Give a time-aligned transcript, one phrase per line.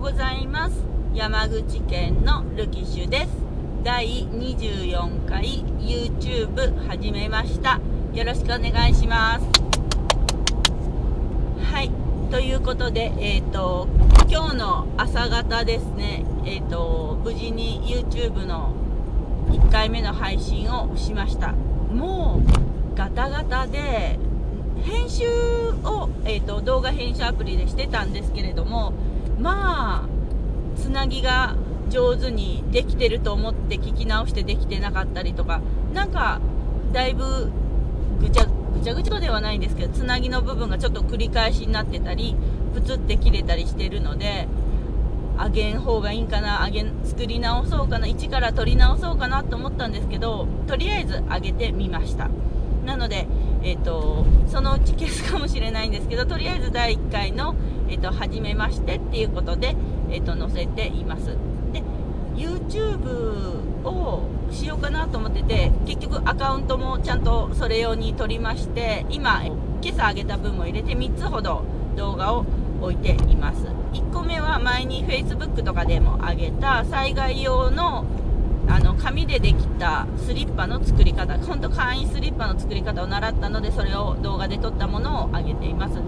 [0.00, 0.82] うございます。
[1.12, 3.28] 山口県のルキシュです。
[3.84, 7.78] 第24回 YouTube 始めました。
[8.14, 9.44] よろしくお願いします。
[11.70, 11.90] はい。
[12.30, 13.88] ということでえっ、ー、と
[14.26, 16.24] 今日の朝方ですね。
[16.46, 18.72] えっ、ー、と無事に YouTube の
[19.50, 21.52] 1回目の配信をしました。
[21.52, 24.18] もうガタガタで
[24.82, 25.26] 編集
[25.84, 28.94] を、えーと、動画編集アプリでしてたんですけれども
[29.40, 30.08] まあ
[30.76, 31.56] つなぎが
[31.88, 35.60] 上手にできてると思って聞き直してできてなかったりとか
[35.92, 36.40] なんか
[36.92, 37.50] だいぶ
[38.20, 42.36] ぐちゃぐちゃぐちゃではないんですけどつなぎの部分がちょっと繰り返しになってたり
[42.74, 44.46] プツって切れたりしてるので
[45.36, 52.28] あげん方がいいんかなあげ作り直そうかな一から取り直そうかなと思ったんですけどとりあえず上げてみました。
[52.84, 53.26] なので
[53.62, 57.54] えーと、そのうち消すかもしれないんですけどとりあえず第1回の、
[57.90, 59.74] えーと、初めましてっていうことで、
[60.10, 61.36] えーと、載せています。
[61.72, 61.82] で
[62.36, 71.64] YouTube をしようかなと思ってて結局アカウントもちゃんとそれ用に撮りまして今今朝上げた分も入れて3つほど
[71.96, 72.46] 動画を
[72.80, 73.66] 置いています。
[73.92, 78.04] 1個目は前に Facebook とかでも上げた災害用の
[78.68, 85.99] あの紙でできたスリッパの作り方本当簡易スリッパの作り方を習ったのでそれを動画で撮ったものを上げています。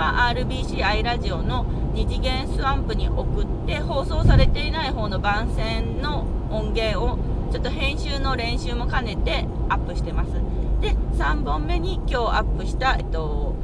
[0.00, 7.18] は RBCi ラジオの2次元スワンプに送って放送されていない方の番宣の音源を
[7.52, 10.32] ちょっと編集の練習も兼ねてアップしてます。
[10.80, 13.54] で3本目に今日アップした、えっと、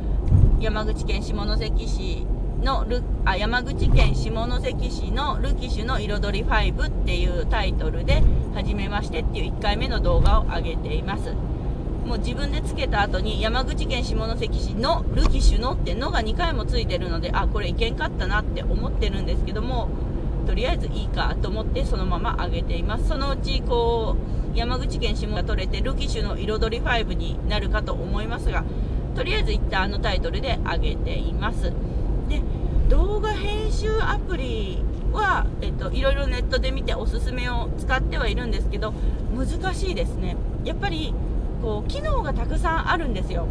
[0.60, 2.26] 山口県下関市
[2.62, 8.22] のルあ山口県下関市のルキシュの彩り5っていうタイトルで
[8.54, 11.32] 「はじめまして」っていう1回目の動画を上げています。
[12.06, 19.88] もう自分でつけた後に山口県下関市のルキシュのってのが2回もついてるのであこれいけんかったなって思ってるんですけども
[20.46, 23.08] とりあえずいいかと思ってそのまま上げています。
[23.08, 24.16] そのうちこ
[24.54, 28.64] う山口県下が取れてルキシュの彩り5になるかと思いますが
[29.16, 31.72] とりあえず一旦あのタイトルで上げています。
[32.28, 32.40] で
[32.88, 34.78] 動画編集アプリ
[35.12, 38.94] は、えっと、いろいろネットで見ておすすめを使ってはいるんですけど
[39.34, 40.36] 難しいですね。
[40.64, 41.12] やっぱり
[41.62, 43.46] こう機能がたくさんあるんですよ。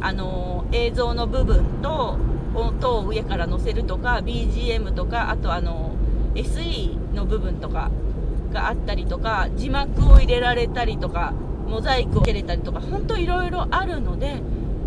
[0.00, 2.18] あの映像の部分と
[2.54, 5.92] 音を上から載せるとか BGM とかあとあの
[6.34, 7.90] SE の部分とか
[8.52, 11.32] があったりとか字幕を入れられたりとか
[11.66, 14.40] モザイクをつけれたりとか本当いろいろあるので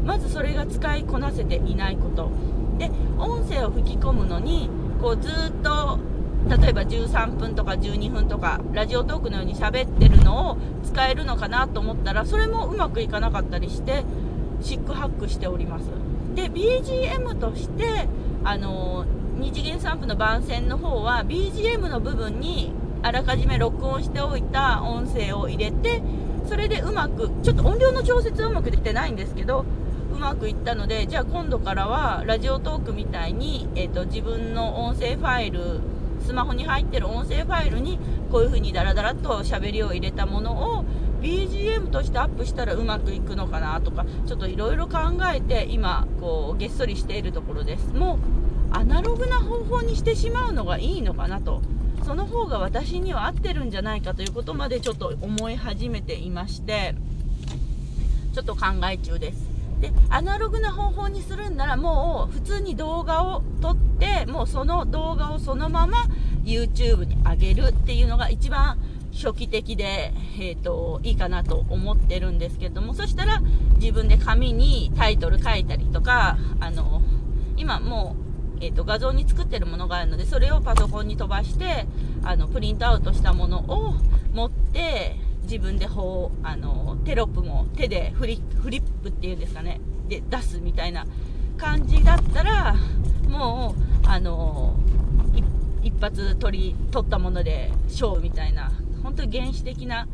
[0.06, 2.30] まずそれが使いこなせていないこと。
[2.78, 4.70] で音声を吹き込むのに
[5.02, 6.00] こうずっと
[6.48, 14.04] 例えば13分とか12分とかラジオトークのように喋ってるのを使えるのかなと思ったらそれもうまくいかなかったりして
[14.62, 15.90] シックハックしております。
[16.36, 18.08] で BGM として
[18.44, 19.06] あの
[19.38, 26.02] 二次元散布の番宣の方は BGM の部分にあらかじめ録音しておいた音声を入れて
[26.48, 29.66] それでうまくちょっと音量の調節はうまくできてないんですけど
[30.12, 35.80] うまくいったのでじゃあ今度からはラジオトークみたいに、えーと、自分の音声ファイル
[36.22, 38.00] スマホに入ってる音声ファイルに
[38.32, 40.86] こういう風にダラダラと喋りを入れたものを
[41.22, 45.00] BGM としてアップしたらうまくいくのかなとかちょっといろいろ考
[45.34, 47.94] えて今こうげっそりしているところです。
[47.94, 48.20] もう
[48.72, 51.62] アナログな方法にしてしまうのがいいのかなと。
[52.06, 56.96] その方が私には合ってるんじゃないかということまでちょっと思い始めていまして
[58.34, 59.59] ちょっと考え中です。
[59.80, 66.06] でアナログな方法にするんならもう普通に動画を撮ってもうその動画をそのまま
[66.44, 68.78] YouTube に上げるっていうのが一番
[69.12, 73.42] 初期的で、えーと、いいかなと思ってるんですけどもそしたら
[73.78, 77.02] 自分で紙にタイトル書いたりとかあの
[77.58, 78.16] 今も
[78.62, 81.88] う、えーと画像に作ってるものがあるのでそれをパソコンに飛ばして
[82.24, 83.96] あのプリントアウトしたものを
[84.34, 89.80] 持って自分でこうあのテロップも手でフリフリップっていうんですかね。
[90.08, 91.06] で出すみたいな
[91.58, 92.76] 感じだったら
[93.28, 94.76] もうあの
[95.84, 98.72] 一発取り取ったもので勝負みたいな
[99.04, 100.08] 本当に原始的な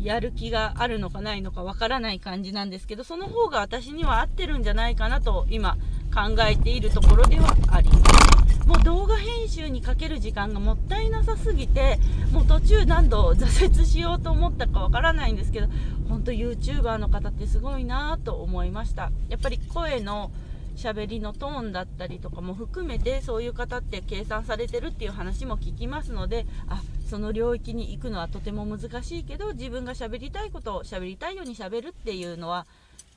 [0.00, 5.76] やる気があるのかないのかわからない感じなんですけどその方が私には合ってるんじゃないかなと今
[6.12, 8.21] 考えているところではあります。
[8.66, 11.98] もう動画編集にかける時間がもったいなさすぎて
[12.32, 15.68] もう途中何度 挫折しようと思ったかわからないんですけど
[16.08, 19.10] 本当 YouTuber の方ってすごいなと思いました。
[19.28, 20.30] やっぱり声の
[20.76, 32.66] 喋りのトーンだったりとかも含めてそういう方って計算されてるっていう話も聞きますのであその領域に行くのはとても難しいけど自分が喋りたいことを喋りたいように喋るっていうのは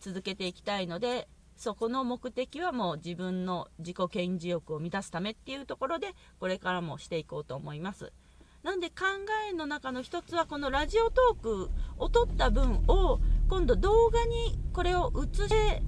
[0.02, 8.12] 続けていきたいのでそこの目的はもう自分の自己顕示欲を満たすためっていうところでこれからもしていこうと思います。
[8.64, 9.06] なんで考
[9.52, 11.70] えの中の一つはこのラジオトーク
[12.00, 15.84] を撮った分を今度動画にこれを映して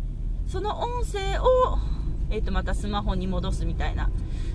[0.45, 1.79] その音声を、
[2.29, 4.11] えー、とまたスマホに戻すみたいな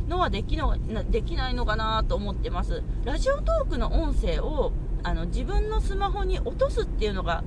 [0.09, 0.79] のはできの
[1.11, 2.85] できないのかなと思ってます。
[3.05, 4.73] ラジオトークの音声を
[5.03, 7.43] あの自分のスマホに落とすっていうのが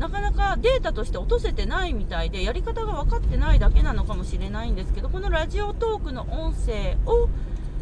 [0.00, 7.28] なかなかデータとして落とせてないみたいでやり方が分かってないだけなのかもしれないんですけどこのラジオトークの音声を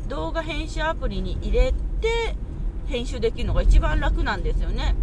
[0.09, 2.37] 動画編集アプリに入れて
[2.89, 4.97] 編集できるのが一番楽なんですよね。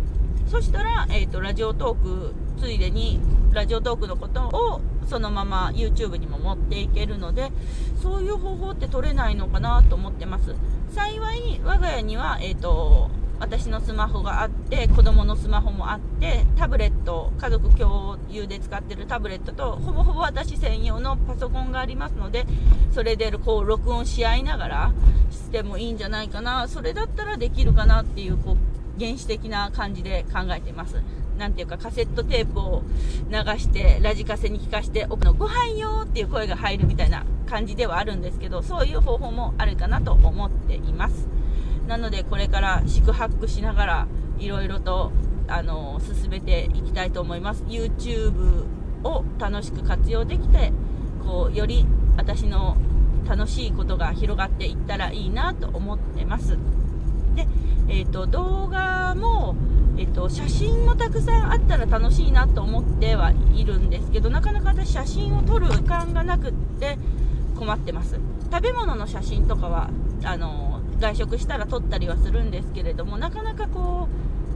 [0.47, 3.19] そしたら、えーと、ラジオトークついでに
[3.53, 7.51] ラジオトークのことをそのまま YouTube にも持っていけるので
[8.01, 10.53] そういう方法って取れないのかなと思ってます。
[10.89, 13.09] 幸い我が家には、えーと
[13.39, 22.45] 私のスマホがあって子供のスマホもあってタブレット家族共有で使ってるタブレットとほぼほぼ私専用のパソコンがありますので
[22.91, 24.93] それでこう録音し合いながら
[25.31, 26.67] してもいいんじゃないかな。
[26.67, 31.01] それだったらできるかなっていうこう原始的な感じで考えてます。
[31.37, 32.83] なんていうかカセットテープを
[33.29, 41.34] 流してラジカセに聞かして奥のご飯よっていう声が入るみたいな感じではあるんですけどそういう方法もあるかなと思っています。
[41.87, 44.07] なのでこれから宿泊しながら
[44.39, 45.11] いろいろと
[45.47, 47.63] あの進めていきたいと思います。
[47.63, 48.65] YouTube
[49.03, 50.73] を楽しく活用できて
[51.23, 51.85] こうより
[52.17, 52.77] 私の
[53.27, 56.57] 楽しいことが広がっていったらいいなと思ってます。
[57.35, 57.47] で、
[57.87, 59.55] えーと、動画も、
[59.97, 66.97] えーと、写真もたくさんあったら楽しいなと思ってはいるんですけどなかなか私写真を撮る時間がなくって
[67.55, 68.19] 困ってます。
[68.51, 69.89] 食べ物の写真とかは
[70.23, 74.07] あの外食したら撮ったりはするんですけれどもなかなかこ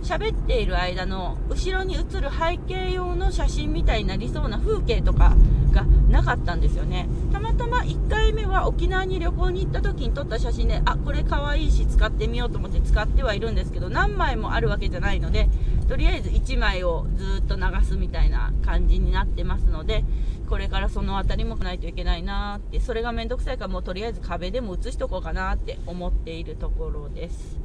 [0.03, 5.36] う喋っている間の後ろに映る背景用の写真みたいになりそうな風景とか
[5.74, 7.07] がなかったんですよね。
[7.31, 15.50] たまたま1回目は沖縄に旅行に行った時に撮った写真であこれかわいいし使ってみようと思って使ってはいるんですけど何枚もあるわけじゃないので
[15.88, 20.03] とりあえず1枚をずっと流すみたいな感じになってますので
[20.50, 27.57] これからその辺りもないといけないなってそれがめんどくさいからもうとりあえず壁でも写しとこうかなって思っているところです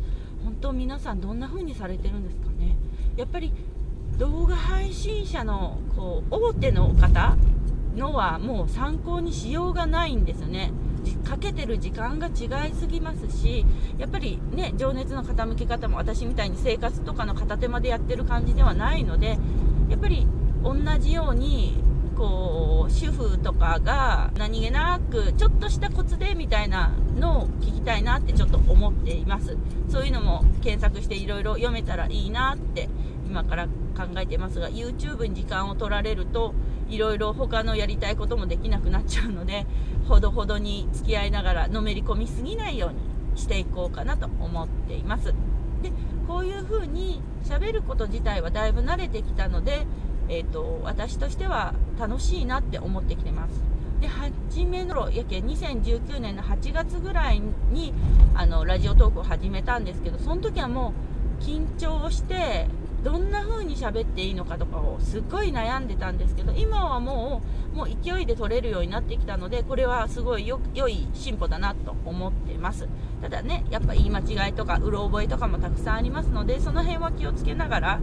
[0.45, 2.77] 本当皆さんどんな風にされてるんですかね
[3.17, 3.53] やっぱり
[4.19, 7.37] 動画配信者のこう大手の方
[7.97, 10.71] のはもう参考にしようがないんですよね
[11.25, 13.65] かけてる時間が違いすぎますし
[13.99, 19.39] やっぱりね情熱の傾き方も私みたいに生活とかの片手間でやってる感じではないので
[19.89, 20.27] やっぱり
[20.63, 21.79] 同じように
[22.17, 29.57] こう主婦とかが何気なくちょっとしたコツでみたいなのを聞きたいなってちょっと思っています。
[29.89, 32.89] そういうのも検索していろいろ読めたらいいなって
[33.27, 36.55] 今から考えてますが YouTube に時間を取られると
[36.89, 39.67] いろいろ他のやりたいこともできなくなっちゃうので
[40.09, 45.35] ほどほどに付き合いながらのめり込みすぎないようにしていこうかなと思っています。
[45.83, 45.93] で
[46.27, 49.87] こういう風に喋ること自体はだいぶ慣れてきたので
[50.29, 53.75] えーと、私としては楽しいなって思ってきてます。
[54.01, 57.41] で初めのやけ2019年の8月ぐらい
[57.71, 57.95] に
[58.35, 60.93] あのラジオトークを始めたんですけどその時はも
[61.41, 62.67] う緊張して
[63.05, 67.43] どんな風に喋っていいのかとかをすっごい悩んでたんですけど今はも
[67.75, 72.89] うもう勢いで取れるようになってきたのでこれはすごい良い進歩だなと思ってます。
[73.21, 78.01] ただねやっぱ言い間違いとかうろ覚えとかもたくさんありますのでその辺は気をつけながら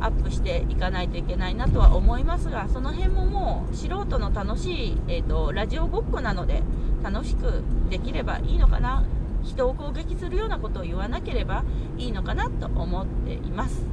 [0.00, 6.62] アップしていかないといけないなとは思いますがその辺ももう素人の楽しい、えーと、ラジオごっこなので
[7.02, 9.04] 楽しくできればいいのかな。
[9.46, 11.64] 人を攻撃するようなことを言わなければ
[11.96, 13.86] いいのかなと思っています、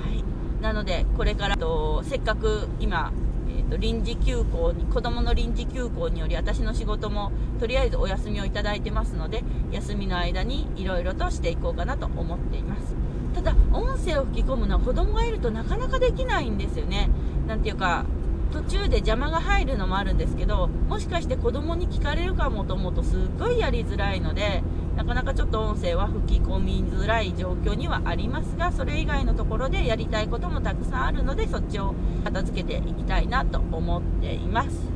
[0.00, 0.22] はい、
[0.62, 3.12] なのでこれからとせっかく今
[3.52, 12.94] えーと、臨時休校に子どもの臨時休校により私の仕事もとりあえずお休みをいただいてますので休みの間にいろいろとしていこうかなと思っています。
[13.34, 17.10] ただ音声を吹き込むのは子供がいるとなかなかできないんですよね。
[17.46, 18.04] なんていうか
[18.52, 24.62] 途中で邪魔が入るのもあるんですけどもしかして子供に聞かれるかもと思うとすっごいやりづらいので
[24.96, 31.94] なかなかちょっと音声は吹き込みづらい状況にはありますがそれ以外のところでやりたいこともたくさんあるのでそっちを
[32.24, 34.90] 片付けていきたいなと思っています。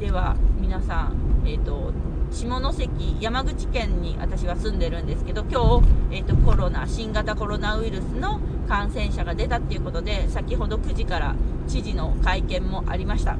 [0.00, 1.92] では皆さん、えーと
[2.34, 11.36] 下関山口県に私は住んでるんですけど今日、えーと、コロナ新型コロナウイルスの感染者が出たっていうことで先ほど9時から
[11.68, 13.36] 知事の会見もありました。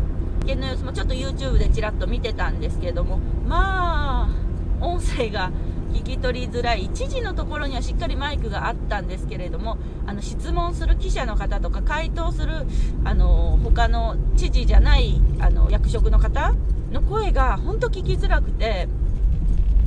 [0.47, 5.51] 会見の様子もちょっと YouTube でちらっと見てたんですけれどもまあ音声が
[5.93, 6.89] 聞き取りづらい。
[6.91, 12.67] 知事のところにはしっかりマイクがあったんですけれどもあの質問する記者の方とか回答する
[13.05, 16.55] あの他の知事じゃないあの役職の方
[16.95, 18.89] の声が本当聞きづらくて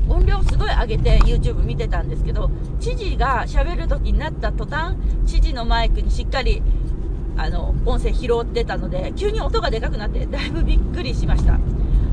[0.09, 4.95] 音量すごい上げて YouTube 見てたんですけど知事が喋る時になった途端
[5.25, 6.61] 知事のマイクにしっかり
[7.37, 11.59] あの音声拾ってたので急に音がでかくなってだいぶびっくりしました。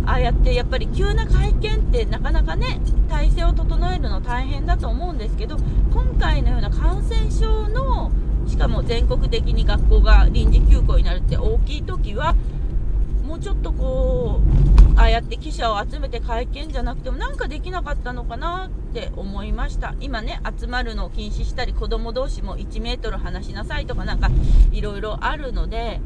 [0.07, 5.57] ああやってやっぱり急な会見ってなかなかね体制を整えるの大変だと思うんですけど
[5.95, 8.13] 今回のような感染症の
[8.47, 12.35] しかも全国的に学校が臨時休校になるって大きい時は
[13.35, 14.41] もうちょっとこ
[14.95, 19.97] うああやって記者を集めて会見じゃなくてもなんかできなかったのかなって思いました。
[19.99, 24.31] 今ね集まるのを禁止したり子供同士も1 m 離しなさいとかなんか
[24.71, 26.01] いろいろあるので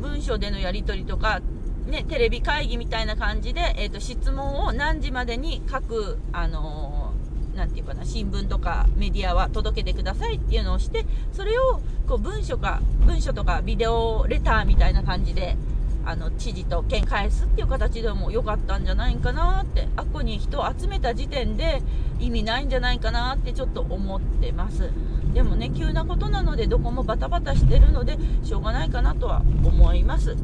[0.00, 1.40] 文書でのやり取りとか
[1.88, 15.56] ね、テレビ会議みたいな感じで、えーと、質問を何時までに各、あのー、なんていうかな、新聞とかメディアは届けてくださいっていうのをして、それをこう文書か、文書とかビデオレターみたいな感じで、
[16.04, 21.82] あの知事と県返すっていう形でも良かったんじゃないかなってあっこに人を集めた時点で
[22.18, 24.90] 意味ないんじゃないかなってちょっと思ってます。
[25.34, 30.36] でもね急なことなのでどこもバタバタしてるのでしょうがないかなとは思います。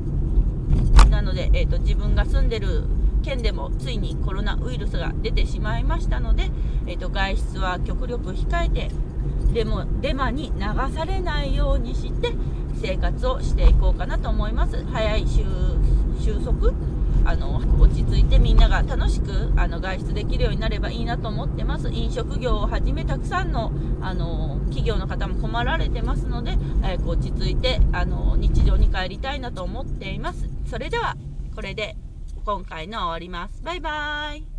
[1.10, 2.84] なので、えーと、自分が住んでる
[3.22, 6.50] 県でもついにコロナウイルスが出てしまいましたので、
[6.86, 8.90] えーと、外出は極力控えて
[9.52, 12.32] でもデマに流されないようにして
[12.80, 14.84] 生活をしていこうかなと思います。
[14.86, 15.44] 早い収
[16.44, 16.72] 束？
[17.24, 21.90] あの落ち着いてみんなが楽しくあの外出できるようになればいいなと思ってます。
[21.90, 30.48] 飲食業をはじめたくさんのあの企業の方も困られてますので早く落ち着いてあの日常に帰りたいなと思っています。
[30.70, 31.16] それでは
[31.54, 31.96] これで
[32.44, 33.60] 今回の終わります。
[33.64, 34.55] バイバーイ。